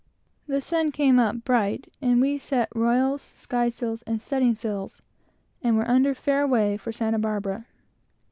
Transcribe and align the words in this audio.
The 0.47 0.61
sun 0.61 0.91
came 0.91 1.19
up 1.19 1.43
bright, 1.45 1.93
and 2.01 2.19
we 2.19 2.39
set 2.39 2.69
royals, 2.75 3.21
skysails, 3.21 4.01
and 4.07 4.19
studding 4.19 4.55
sails, 4.55 4.99
and 5.61 5.77
were 5.77 5.87
under 5.87 6.15
fair 6.15 6.47
way 6.47 6.75
for 6.75 6.91
Santa 6.91 7.19
Barbara. 7.19 7.67